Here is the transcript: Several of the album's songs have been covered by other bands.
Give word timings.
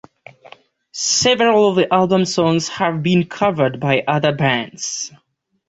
Several 0.93 1.69
of 1.69 1.75
the 1.75 1.93
album's 1.93 2.33
songs 2.33 2.69
have 2.69 3.03
been 3.03 3.25
covered 3.27 3.79
by 3.79 4.03
other 4.07 4.31
bands. 4.35 5.11